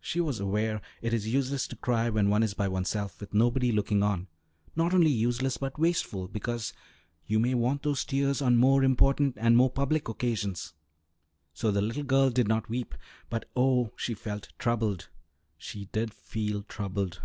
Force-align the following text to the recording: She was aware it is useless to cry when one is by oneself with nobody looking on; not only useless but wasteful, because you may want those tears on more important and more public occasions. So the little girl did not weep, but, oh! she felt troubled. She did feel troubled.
She 0.00 0.22
was 0.22 0.40
aware 0.40 0.80
it 1.02 1.12
is 1.12 1.28
useless 1.28 1.68
to 1.68 1.76
cry 1.76 2.08
when 2.08 2.30
one 2.30 2.42
is 2.42 2.54
by 2.54 2.66
oneself 2.66 3.20
with 3.20 3.34
nobody 3.34 3.70
looking 3.70 4.02
on; 4.02 4.26
not 4.74 4.94
only 4.94 5.10
useless 5.10 5.58
but 5.58 5.78
wasteful, 5.78 6.28
because 6.28 6.72
you 7.26 7.38
may 7.38 7.52
want 7.52 7.82
those 7.82 8.06
tears 8.06 8.40
on 8.40 8.56
more 8.56 8.82
important 8.82 9.36
and 9.38 9.58
more 9.58 9.68
public 9.68 10.08
occasions. 10.08 10.72
So 11.52 11.70
the 11.70 11.82
little 11.82 12.04
girl 12.04 12.30
did 12.30 12.48
not 12.48 12.70
weep, 12.70 12.94
but, 13.28 13.50
oh! 13.54 13.92
she 13.96 14.14
felt 14.14 14.48
troubled. 14.58 15.10
She 15.58 15.90
did 15.92 16.14
feel 16.14 16.62
troubled. 16.62 17.20